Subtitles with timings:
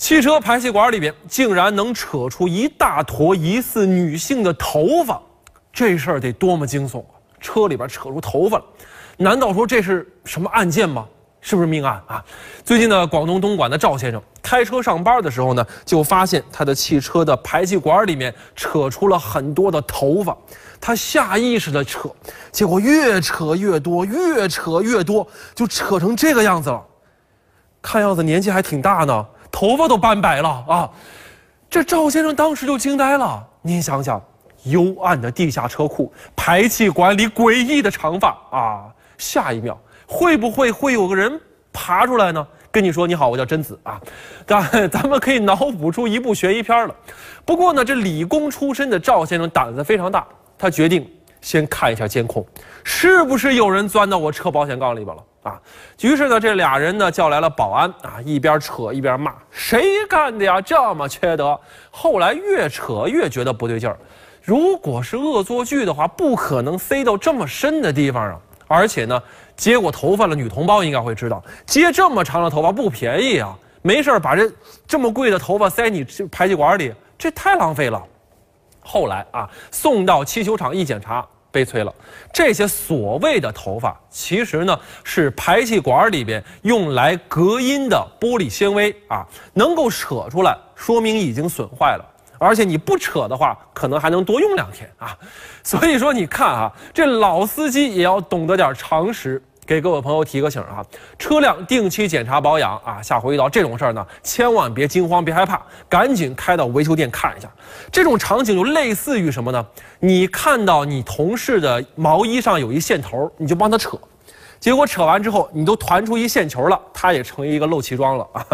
[0.00, 5.20] 汽车排气管里边竟然能扯出一大坨疑似女性的头发，
[5.74, 7.20] 这事儿得多么惊悚啊！
[7.38, 8.64] 车里边扯出头发了，
[9.18, 11.06] 难道说这是什么案件吗？
[11.42, 12.24] 是不是命案啊？
[12.64, 20.34] 最近呢，广东东莞的赵先生开车上班的时候呢，就发现他的汽车的排气管里面扯出了很多的头发，
[20.80, 22.10] 他下意识的扯，
[22.50, 26.82] 结果越扯越多，越扯越多，就扯成这个样子了。
[27.82, 29.26] 看样子年纪还挺大呢。
[29.60, 30.90] 头发都斑白了啊！
[31.68, 33.46] 这赵先生当时就惊呆了。
[33.60, 34.18] 您想想，
[34.62, 38.86] 幽暗的地下车库，排气管里诡异的长发啊！
[39.18, 41.38] 下一秒会不会会有个人
[41.74, 42.46] 爬出来呢？
[42.70, 44.00] 跟你说你好，我叫贞子啊！
[44.46, 46.94] 咱咱们可以脑补出一部悬疑片了。
[47.44, 51.06] 不过呢，这理工出身的赵先生胆子非常大，他决定
[51.42, 52.42] 先看一下监控，
[52.82, 55.22] 是不是有人钻到我车保险杠里边了。
[55.42, 55.58] 啊，
[56.02, 60.60] 于是呢，这俩人呢叫来了保安啊，一边扯一边骂：“谁干的呀？
[60.60, 61.58] 这么缺德！”
[61.90, 63.98] 后来越扯越觉得不对劲儿。
[64.42, 68.38] 如果是恶作剧的话，不可能塞到这么深的地方啊！
[68.68, 69.22] 而且呢，
[69.56, 73.56] 接过头发的女同胞应该会知道，接这么长的头发不便宜啊！
[73.80, 74.50] 没事把这
[74.86, 78.02] 这么贵的头发塞你排气管里，这太浪费了。
[78.82, 81.26] 后来啊，送到汽修厂一检查。
[81.50, 81.92] 悲催了，
[82.32, 92.04] 这些所谓的头发，其实呢是排气管里边用来隔音的玻璃纤维啊，能够扯出来，说明已经损坏了，
[92.38, 95.16] 而且你不扯的话，可能还能多用两天啊。
[95.62, 99.42] 所以说，你看啊，这老司机也要懂得点常识。
[99.70, 100.84] 给各位朋友提个醒啊，
[101.16, 107.48] 车辆定期检查保养啊，下回遇到这种事儿呢，千万别惊慌，别害怕，赶紧开到维修店看一下。
[107.92, 109.64] 这种场景就类似于什么呢？
[110.00, 113.96] 你看到你同事的毛衣上有一线头，你就帮他扯，
[114.58, 118.44] 结果扯完之后，你都团出一线球了，他也成一个漏气桩了啊。